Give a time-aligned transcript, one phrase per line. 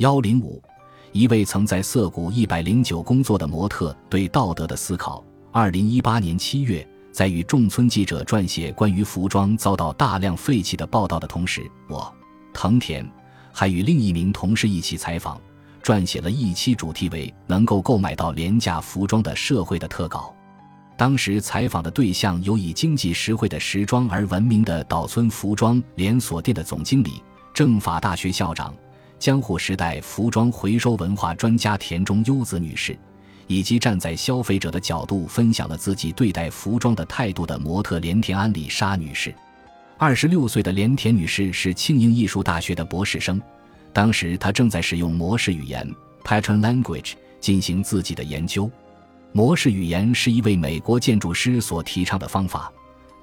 [0.00, 0.62] 幺零五，
[1.12, 5.22] 一位曾在涩谷一百零九工作的模特对道德的思考。
[5.52, 12.10] 二零一八年七月，在与众村记者撰写关于服装遭到大量废弃的报道的同时，我
[12.54, 13.06] 藤田
[13.52, 15.38] 还与另一名同事一起采访，
[15.82, 20.34] 撰写了一期主题为“能够购买到廉价服装的社会”的特稿。
[20.96, 27.22] 当时采访的对象有以经济实惠的时装而闻名的岛村服装连锁店的总经理、
[27.52, 28.74] 政法大学校长。
[29.20, 32.98] 江户时代服装回收文化专家田中优子女士，
[33.46, 39.34] 以及站在消费者的角度分享了自己对待服装的态度的模特连田安里沙女士。
[39.98, 43.38] 二十六岁的连田女士是庆应艺术大学的博士生，
[43.92, 45.86] 当时她正在使用模式语言
[46.24, 48.70] （Pattern Language） 进行自己的研究。
[49.32, 52.72] 模式语言是一位美国建筑师所提倡的方法，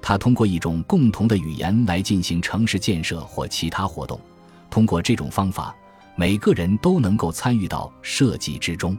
[0.00, 4.20] 他通过一种共同的语言来进行城市建设或其他活动。
[4.70, 5.74] 通过这种方法。
[6.18, 8.98] 每个人都能够参与到设计之中。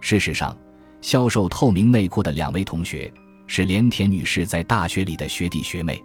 [0.00, 0.58] 事实上，
[1.00, 3.12] 销售透明内裤的两位同学
[3.46, 6.02] 是连田女士在大学里的学弟学妹。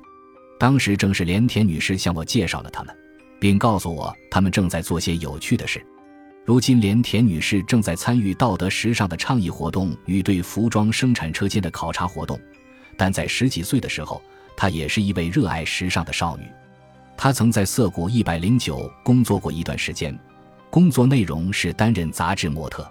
[0.60, 2.96] 当时正是连田女士向我介绍了他们，
[3.40, 5.84] 并告诉我他们正在做些有趣的事。
[6.46, 12.40] 如今，连田女士正在参与道德时尚的倡议活动与对服装生产车间的考察活动。
[12.96, 14.22] 但在十几岁的时候，
[14.56, 16.44] 她也是一位热爱时尚的少女。
[17.18, 20.16] 她曾在涩谷一百零九工作过一段时间。
[20.74, 22.84] 工作内容是担任杂志模特，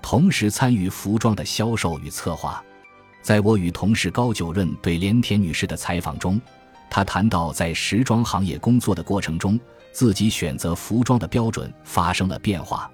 [0.00, 2.64] 同时参与服装的销售与策划。
[3.20, 6.40] 在我与同事高久润对连田女士的采访中，
[6.88, 9.60] 她谈到在时装行业工作的过程中，
[9.92, 12.90] 自己选择服装的标准发生了变化。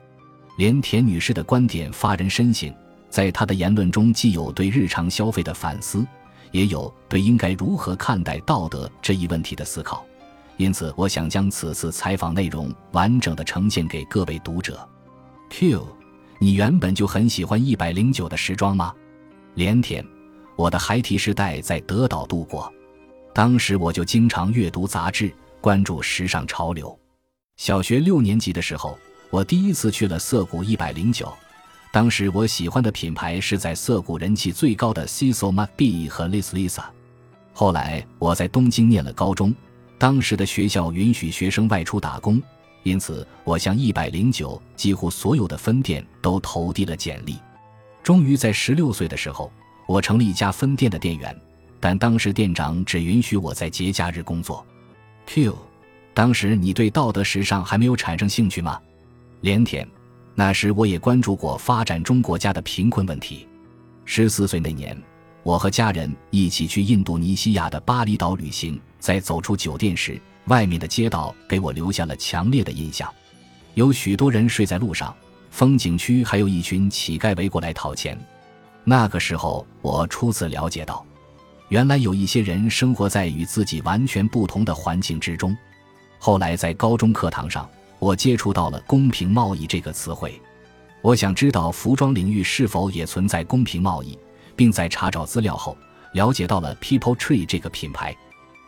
[0.58, 2.74] 连田女士的观点发人深省，
[3.08, 6.04] 在她的言论中既有对日常消费的反思，
[6.50, 10.04] 也有对应该如何看待道德这一问题的思考。
[10.56, 14.88] 因此，我想将此次采访内容完整的呈现给各位读者。
[15.50, 15.86] Q，
[16.38, 18.94] 你原本就很喜欢一百零九的时装吗？
[19.54, 20.04] 连田，
[20.56, 22.72] 我的孩提时代在德岛度过，
[23.34, 25.30] 当时我就经常阅读杂志，
[25.60, 26.98] 关注时尚潮流。
[27.58, 31.30] 小学六年级的时候，我第一次去了涩谷一百零九，
[31.92, 36.84] 当时我喜欢的品牌是在涩谷人气最高的 Cecil m c b e 和 Liz Lisa。
[37.52, 39.54] 后来我在东京念了高中。
[39.98, 42.40] 当时的学校允许学生外出打工，
[42.82, 47.36] 因此我向一百零九几乎所有的分店都投递了简历。
[48.02, 49.50] 终于在十六岁的时候，
[49.86, 51.34] 我成了一家分店的店员，
[51.80, 54.64] 但当时店长只允许我在节假日工作。
[55.26, 55.56] Q，
[56.14, 58.80] 当时你对道德时尚还没有产生兴趣吗？
[59.40, 59.88] 连田，
[60.34, 63.48] 那时我也关注过发展中国家的贫困问题。
[64.04, 64.96] 十四岁那年，
[65.46, 68.80] 我和家人一起去印度尼西亚的巴厘岛旅行。
[68.98, 73.08] 在走出酒店时，外面的街道给我留下了强烈的印象，
[73.74, 75.14] 有许多人睡在路上，
[75.52, 78.18] 风景区还有一群乞丐围过来讨钱。
[78.82, 81.06] 那个时候，我初次了解到，
[81.68, 85.56] 原来有一些人生活在与自己完全不同的环境之中。
[86.18, 87.70] 后来在高中课堂上，
[88.00, 90.42] 我接触到了“公平贸易”这个词汇，
[91.02, 94.18] 我想知道服装领域是否也存在公平贸易，
[94.56, 95.76] 并在查找资料后，
[96.12, 98.16] 了解到了 People Tree 这个品牌。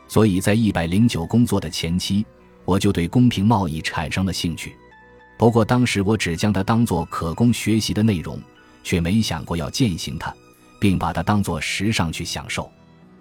[0.07, 2.25] 所以在一百零九工作的前期，
[2.65, 4.77] 我就对公平贸易产生了兴趣。
[5.39, 8.41] 不过当时我只将它当做可供学习的内容，
[8.83, 10.35] 却没想过要践行它，
[10.81, 12.71] 并把它当做时尚去享受。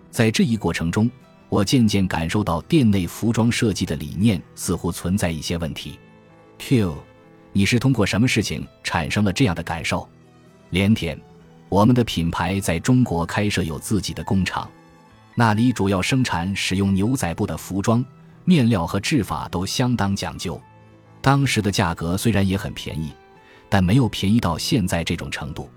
[0.10, 1.12] 在这一过程中，
[1.50, 6.00] 我渐渐感受到店内服装设计的理念似乎存在一些问题。
[6.58, 6.98] Q，
[7.54, 10.08] 你是通过什么事情产生了这样的感受？
[10.72, 11.20] 连田，
[11.70, 14.70] 我们的品牌在中国开设有自己的工厂。
[15.36, 18.04] 那里主要生产使用牛仔布的服装，
[18.46, 20.60] 面料和制法都相当讲究。
[21.22, 23.12] 当时的价格虽然也很便宜，
[23.70, 25.70] 但没有便宜到现在这种程度。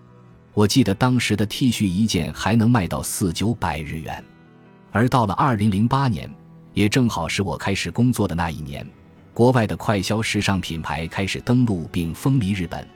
[0.55, 4.25] 我记得当时的 T 恤一件还能卖到四九百日元。
[4.93, 6.33] 而到了二零零八年，
[6.73, 8.87] 也正好是我开始工作的那一年，
[9.34, 12.87] 国外的快消时尚品牌开始登陆并风靡日本。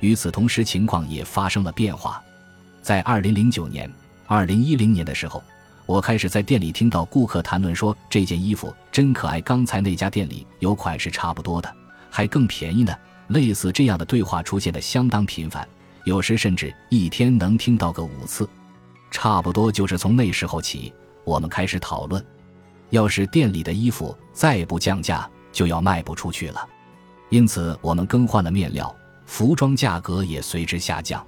[0.00, 2.22] 与此同时，情况也发生了变化。
[2.84, 3.90] 在二零零九年、
[4.26, 5.42] 二零一零年的时候。
[5.86, 11.76] 我开始在店里听到顾客谈论说：“这件衣服真可爱。”刚才那家店里有款式差不多的，
[12.10, 12.94] 还更便宜呢。
[13.28, 15.66] 类似这样的对话出现的相当频繁，
[16.04, 18.48] 有时甚至一天能听到个五次。
[19.10, 20.92] 差不多就是从那时候起，
[21.24, 22.24] 我们开始讨论：
[22.90, 26.66] 要是店里的衣服再不降价，就要卖不出去了。
[27.28, 28.94] 因此，我们更换了面料，
[29.26, 31.22] 服装价格也随之下降。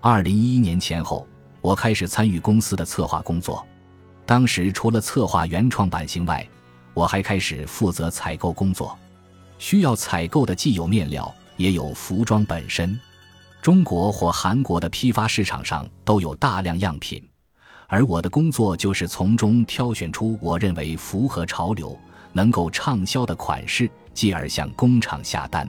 [0.00, 1.26] 二零一一年前后，
[1.60, 3.66] 我开始参与公司的策划工作。
[4.24, 6.46] 当时除了策划原创版型外，
[6.94, 8.96] 我还开始负责采购工作。
[9.58, 12.98] 需要采购的既有面料，也有服装本身。
[13.60, 17.20] 中国或韩国的批发市场上都有大量样品，
[17.88, 21.98] 而我的工作就是从中挑选出我认为符合潮流、
[22.32, 25.68] 能够畅销的款式，继而向工厂下单。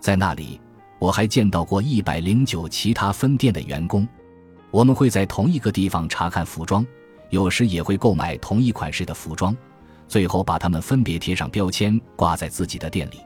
[0.00, 0.60] 在那里，
[1.02, 4.06] 我还见到过一百零九其他分店的员工。
[4.70, 6.86] 我们会在同一个地方查看服装，
[7.30, 9.52] 有时也会购买同一款式的服装，
[10.06, 13.16] 最后把它们分别贴上标签，挂在自己的店里。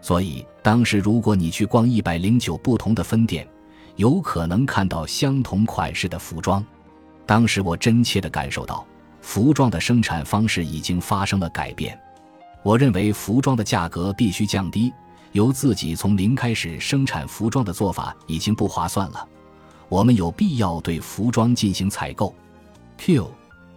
[0.00, 3.44] 所以，当时如果你去逛一百零九不同的分店，
[3.96, 6.64] 有可能看到相同款式的服装。
[7.26, 8.86] 当时我真切地感受到，
[9.22, 11.98] 服装的生产方式已经发生了改变。
[12.62, 14.92] 我认为服装的价格必须降低，
[15.32, 19.26] 由自己从零开始生产服装的做法已经不划算了。
[19.88, 22.34] 我们有必要对服装进行采购。
[22.98, 23.32] Q，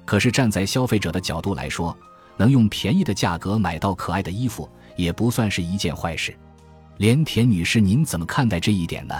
[0.05, 1.95] 可是站在消费者的角度来说，
[2.37, 4.69] 能用便宜的价格买到可爱的衣服。
[4.97, 6.37] 也不算是一件坏事，
[6.97, 9.15] 连田女士，您怎么看待这一点呢？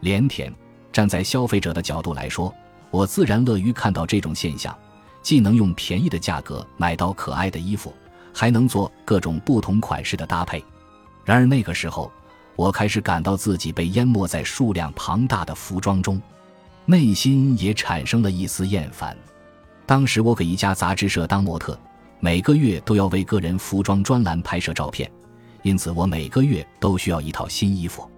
[0.00, 0.52] 连田，
[0.92, 2.52] 站在消费者的角度来说，
[2.90, 4.76] 我自然乐于看到这种现象，
[5.22, 7.94] 既能用便宜的价格买到可爱的衣服，
[8.34, 10.62] 还能做各种不同款式的搭配。
[11.26, 12.10] 然而那个时候，
[12.54, 16.22] 我开始感到自己被淹没在数量庞大的服装中，
[16.86, 19.14] 内心也产生了一丝厌烦。
[19.84, 21.78] 当时我给一家杂志社当模特。
[22.18, 25.08] 每个月都要为个人服装专栏拍摄照片，
[25.62, 28.10] 因此我每个月都需要一套新衣服。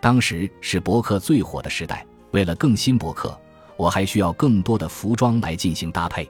[0.00, 3.36] 当时是博客最火的时代，为了更新博客，
[3.76, 6.28] 我还需要更多的服装来进行搭配。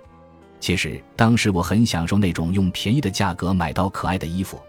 [0.61, 4.61] 其实当时我很享受那种用便宜的价格买到可爱的衣服，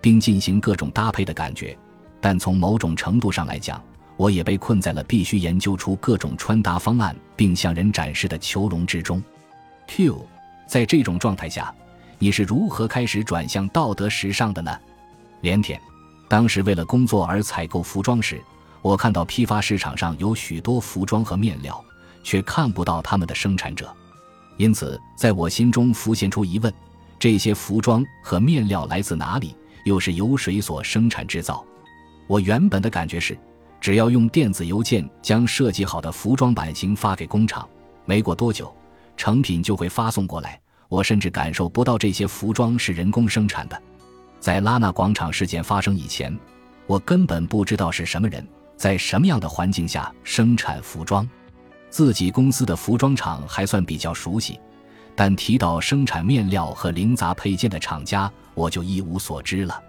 [0.00, 1.76] 并进行各种搭配的感觉。
[2.20, 3.82] 但从某种程度上来讲，
[4.16, 9.22] 我也被困在了必须研究出各种穿搭方案并向人展示的囚笼之中。
[9.86, 10.26] Q，
[10.66, 11.74] 在这种状态下。
[12.20, 14.76] 你是如何开始转向道德时尚的呢？
[15.40, 15.80] 连田，
[16.28, 18.42] 当时为了工作而采购服装时，
[18.82, 21.80] 我看到批发市场上有许多服装和面料，
[22.24, 23.94] 却看不到他们的生产者，
[24.56, 26.74] 因此在我心中浮现出疑问：
[27.20, 29.54] 这些服装和面料来自哪里？
[29.84, 31.64] 又是由谁所生产制造？
[32.26, 33.38] 我原本的感觉是，
[33.80, 37.66] 只要用电子邮件将设计好的服装版型发给工厂，
[38.04, 38.74] 没过多久，
[39.16, 40.60] 成品就会发送过来。
[40.88, 43.82] 我甚至感受不到这些服装是人工生产的。
[44.40, 46.34] 在拉纳广场事件发生以前，
[46.86, 48.46] 我根本不知道是什么人
[48.76, 51.28] 在什么样的环境下生产服装。
[51.90, 54.58] 自己公司的服装厂还算比较熟悉，
[55.16, 59.82] 但提到生产面料和零杂配件的厂家，我就一无所知了。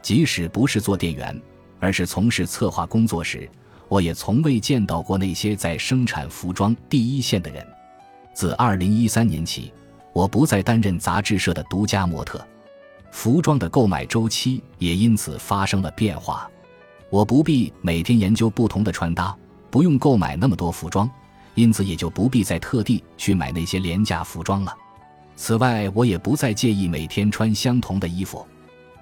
[0.00, 1.40] 即使不是做店员，
[1.78, 3.48] 而是从事策划工作时，
[3.88, 7.66] 我也从未见到过那些在生产服装第一线的人。
[8.34, 9.72] 自2013年起。
[10.16, 12.42] 我不再担任杂志社的独家模特，
[13.12, 16.50] 服装的购买周期也因此发生了变化。
[17.10, 19.36] 我不必每天研究不同的穿搭，
[19.70, 21.06] 不用购买那么多服装，
[21.54, 24.74] 因此也就不必再特地去买那些廉价服装了。
[25.36, 28.44] 此外，我也不再介意每天穿相同的衣服。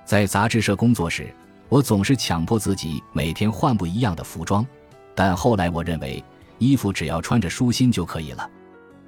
[0.05, 1.33] 在杂志社工作时，
[1.69, 4.67] 我总是强迫自己每天换不一样的服装，
[5.15, 6.23] 但后来我认为
[6.59, 8.51] 衣服只要穿着舒心就可以了。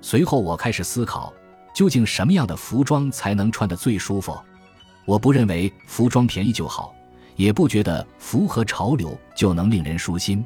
[0.00, 1.32] 随后，我开始思考。
[1.74, 4.34] 究竟什么样的服装才能穿得最舒服？
[5.04, 6.94] 我不认为服装便宜就好，
[7.34, 10.42] 也不觉得符合潮流就能令人舒心。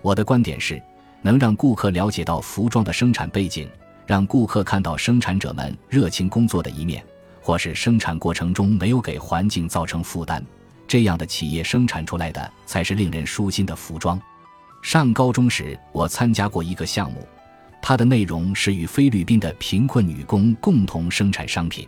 [0.00, 0.80] 我的观点是，
[1.22, 3.68] 能让顾客了解到服装的生产背景，
[4.10, 7.00] 让顾客看到生产者们热情工作的一面，
[7.40, 10.42] 或是生产过程中没有给环境造成负担，
[10.88, 14.20] 这样的企业生产出来的才是令人舒心的服装。
[14.82, 17.24] 上高中时，我参加过一个项目。
[17.80, 21.86] 它的内容是与菲律宾的贫困女工共同生产商品。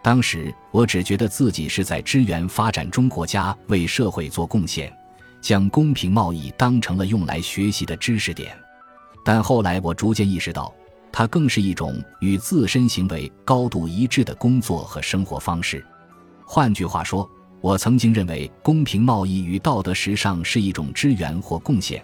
[0.00, 4.96] 当时我只觉得自己是在支援发展中国家为社会做贡献，
[5.40, 8.56] 将公平贸易当成了用来学习的知识点。
[9.24, 10.72] 但后来我逐渐意识到，
[11.18, 15.84] 它更是一种与自身行为高度一致的工作和生活方式。
[16.44, 17.28] 换句话说，
[17.60, 22.00] 我曾经认为公平贸易与道德时尚是一种支援或贡献，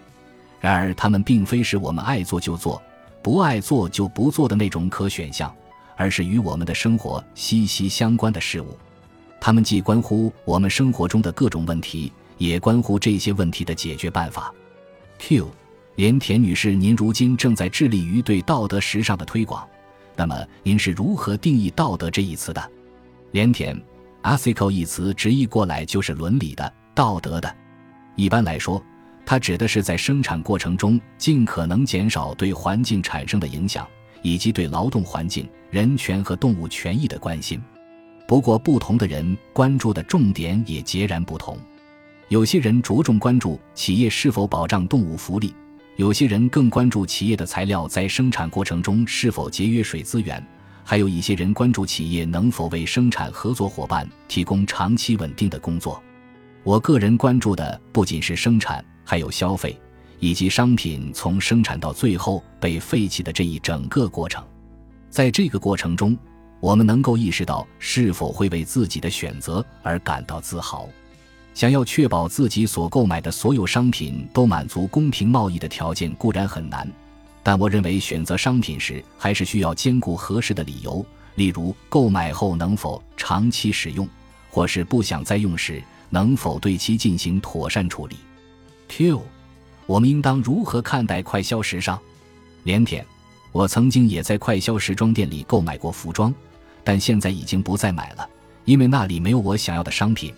[0.59, 2.81] 然而它们并非是我们爱做就做。
[3.23, 5.49] 不爱做就不做的那种可选项，
[5.95, 8.77] 而是与我们的生活息息相关的事物。
[9.39, 14.53] 它们既关乎我们生活中的各种问题，也关乎这些问题的解决办法。
[15.19, 15.49] Q，
[15.95, 19.67] 连田女士，您如今正在致力于对道德时尚的推广，
[20.15, 22.71] 那么您是如何定义“道德”这一词的？
[23.31, 23.79] 连田
[24.23, 27.55] ，ethical 一词直译过来就是伦理的、道德的。
[28.15, 28.83] 一般来说。
[29.27, 33.87] 它指的是在生产过程中尽可能减少对环境产生的影响，
[34.21, 37.59] 以及对劳动环境、人权和动物权益的关心。
[38.27, 41.57] 不过，不同的人关注的重点也截然不同。
[42.27, 45.51] 有些人着重关注企业是否保障动物福利，
[45.97, 50.45] 有些人更关注企业的材料在生产过程中是否节约水资源，
[50.83, 56.03] 还有一些人关注企业能否为生产合作伙伴提供长期稳定的工作。
[56.63, 59.79] 我个人关注的不仅是生产，还有消费，
[60.19, 64.43] 以及商品从生产到最后被废弃的这一整个过程。
[65.09, 66.17] 在这个过程中，
[66.59, 70.89] 我们能够意识到是否会为自己的选择而感到自豪。
[71.55, 76.85] 想要确保自己所购买的所有商品都满足公平贸易的条件固然很难，
[77.41, 81.03] 但我认为选择商品时还是需要兼顾合适的理由，
[81.35, 84.05] 例如购买后能否长期使用，
[84.51, 88.17] 或是不想再用时能否对其进行妥善处理。
[88.89, 89.21] Q，
[89.85, 91.97] 我们应当如何看待快消时尚？
[92.63, 93.05] 连田，
[93.53, 96.35] 我曾经也在快消时装店里购买过服装，
[96.83, 98.29] 但现在已经不再买了，
[98.65, 100.33] 因为那里没有我想要的商品。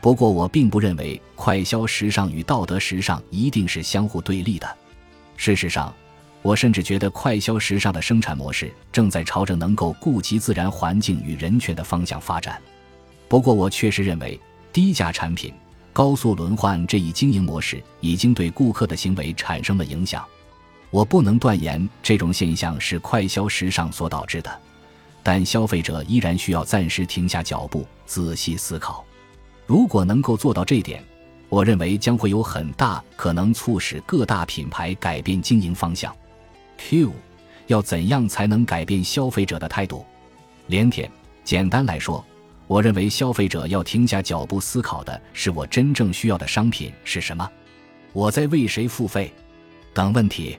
[0.00, 4.76] 不过，我并不认为快消时尚与道德时尚一定是相互对立的。
[5.36, 5.92] 事实上，
[6.40, 12.62] 我甚至觉得快消时尚的生产模式正在朝着能够顾及自然环境与人权的方向发展。
[13.28, 14.40] 不过，我确实认为
[14.72, 15.52] 低价产品、
[15.92, 20.24] 高速轮换这一经营模式已经对顾客的行为产生了影响。
[20.90, 24.60] 我不能断言这种现象是快消时尚所导致的，
[25.24, 29.04] 但消费者依然需要暂时停下脚步，仔细思考。
[29.68, 31.04] 如果能够做到这点，
[31.50, 36.10] 我认为将会有很大可能促使各大品牌改变经营方向。
[36.78, 37.12] Q，
[37.66, 40.06] 要怎样才能改变消费者的态度？
[40.68, 41.06] 连田，
[41.44, 42.24] 简单来说，
[42.66, 47.46] 我认为消费者要停下脚步思考的是我真正需要的商品是什么，
[48.14, 49.30] 我在为谁付费
[49.92, 50.56] 等问题。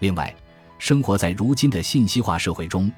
[0.00, 0.34] 另外，
[0.80, 2.90] 生活在如今的信息化社会中。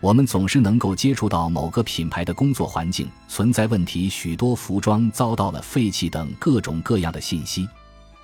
[0.00, 7.68] 我们总是能够接触到某个品牌的工作环境存在问题，许多服装遭到了废弃等各种各样的信息。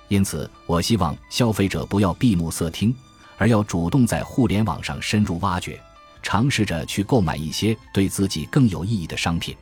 [0.07, 2.95] 因此，我希望消费者不要闭目塞听，
[3.37, 5.77] 而要主动在互联网上深入挖掘，
[6.23, 9.53] 尝试着去购买一些对自己更有意义的商品。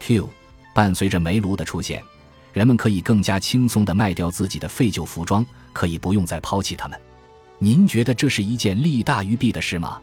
[0.00, 0.28] Q，
[0.74, 2.02] 伴随着煤炉的出现，
[2.54, 5.44] 人们可以更加轻松地卖掉自己的废旧服装，
[5.74, 6.98] 可以不用再抛弃它们。
[7.58, 10.00] 您觉得这是一件利大于弊的事吗？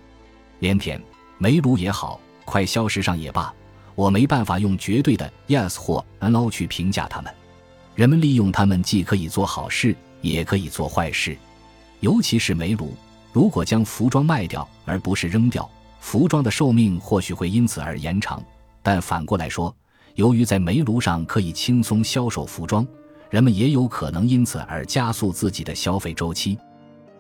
[0.59, 1.01] 连田。
[1.41, 3.53] 煤炉也好，快消时尚也罢，
[3.95, 7.33] 我没办法用绝对的 yes 或 no 去评价他们。
[7.95, 11.37] 人们利用它们既可以做好事，也可以做坏事。
[12.01, 12.93] 尤其是煤炉，
[13.31, 15.67] 如果将服装卖掉而不是扔掉，
[16.01, 18.43] 服装的寿命或许会因此而延长。
[18.83, 19.73] 但反过来说，
[20.15, 22.85] 由于在煤炉上可以轻松销售服装，
[23.29, 26.57] 人们也有可能因此而加速自己的消费周期。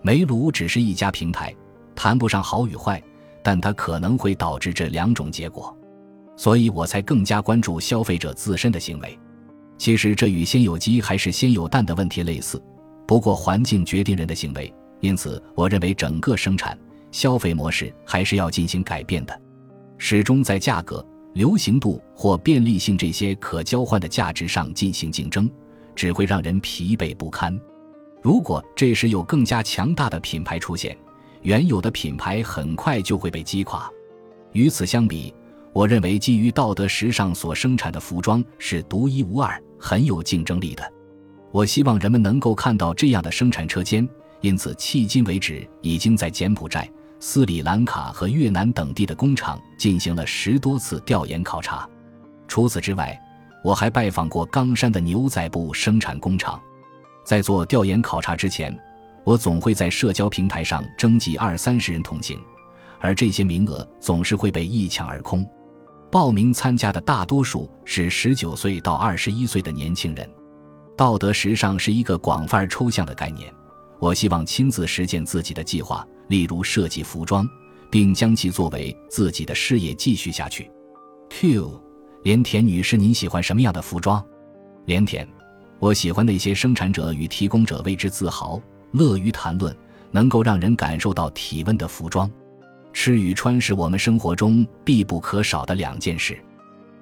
[0.01, 1.55] 煤炉只是一家平台，
[1.95, 3.01] 谈不上好与坏。
[3.43, 5.75] 但它可能会导致这两种结果，
[6.35, 9.17] 所以我才更加关注消费者自身的行为。
[9.77, 12.61] 其实这与先有鸡还是先有蛋的问题类似，
[13.07, 16.77] 不过环境决定人的行为，因此我认为整个生产
[17.11, 19.41] 消费模式还是要进行改变的。
[19.97, 25.49] 始终在价格、流行度或便利性这些可交换的价值上进行竞争，
[25.95, 27.57] 只会让人疲惫不堪。
[28.21, 30.97] 如果这时有更加强大的品牌出现，
[31.41, 33.89] 原有的品牌很快就会被击垮。
[34.51, 35.33] 与此相比，
[35.71, 40.93] 我认为基于道德时尚所生产的服装是独一无二、很有竞争力的。
[41.51, 44.07] 我希望人们能够看到这样的生产车间，
[44.41, 51.87] 因此迄今为止已经在柬埔寨、斯里兰卡和越南等地的工厂进行了十多次调研考察。
[52.47, 53.19] 除此之外，
[53.63, 56.59] 我还拜访过冈山的牛仔布生产工厂。
[57.23, 58.75] 在做调研考察之前。
[59.29, 62.41] 我总会在社交平台上征集二三十人同行，
[62.99, 65.47] 而这些名额总是会被一抢而空。
[66.09, 70.27] 报名参加的大多数是十九岁到二十一岁的年轻人。
[70.97, 73.53] 道德时尚是一个广泛而抽象的概念，
[73.99, 77.47] 我希望亲自实践自己的计划，例如设计服装，
[77.91, 80.71] 并将其作为自己的事业继续下去。
[81.29, 81.79] Q，
[82.23, 84.25] 连田女士，您喜欢什么样的服装？
[84.85, 85.27] 连田，
[85.77, 88.59] 我喜欢那些生产者与提供者为之自豪。
[88.91, 89.75] 乐于谈论
[90.11, 92.29] 能够让人感受到体温的服装，
[92.93, 96.39] 吃与穿是我们生活中必不可少的两件事。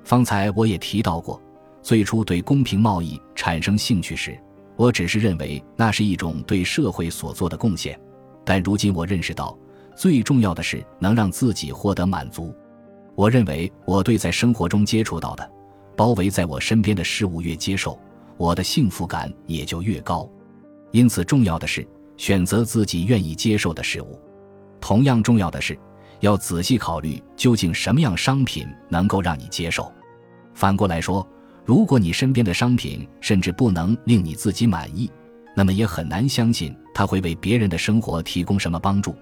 [0.03, 1.41] 方才我也提到过，
[1.81, 4.37] 最初对公平贸易产生兴趣时，
[4.75, 7.99] 我只是认为那是一种对社会所做的贡献。
[8.45, 9.57] 但如今我认识到，
[9.95, 12.55] 最重要的是能让自己获得满足。
[13.15, 15.51] 我认为我对在生活中接触到的、
[15.95, 17.99] 包围在我身边的事物越接受，
[18.37, 20.29] 我的幸福感也就越高。
[20.91, 24.19] 因此，重要的是选择自己愿意接受的事物。
[24.79, 25.77] 同样重要的是，
[26.21, 29.91] 要仔细考虑究竟什么样商品能够让你接受。
[30.53, 31.27] 反过来说，
[31.65, 35.11] 如果你身边的商品甚至不能令你自己满意，
[35.55, 39.15] 那么也很难相信它会为别人的生活提供什么帮助。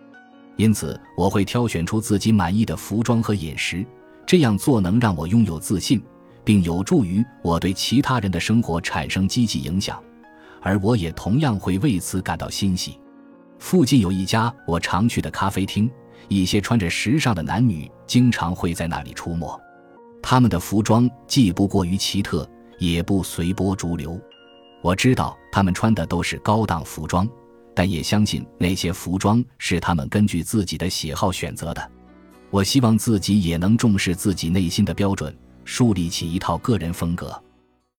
[0.57, 3.86] 因此，我会挑选出自己满意的服装和饮食，
[4.25, 6.01] 这样做能让我拥有自信，
[6.43, 10.01] 并有助于我对其他人的生活产生积极影响，
[10.65, 13.00] 而我也同样会为此感到欣喜。
[13.60, 15.89] 附近有一家我常去的咖啡厅，
[16.27, 19.62] 一些穿着时尚的男女经常会在那里出没。
[20.24, 24.19] 他们的服装既不过于奇特，也不随波逐流。
[24.81, 27.29] 我知道他们穿的都是高档服装。
[27.77, 31.91] 但也相信那些服装是他们根据自己的喜好选择的。
[32.50, 37.43] 我希望自己也能重视自己内心的标准，树立起一套个人风格。